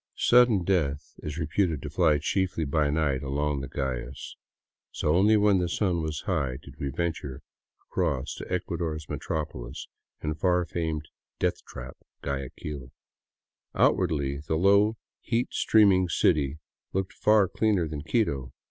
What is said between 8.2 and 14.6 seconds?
to Ecuador's metropolis and far famed death trap, Guayaquil. Outwardly, the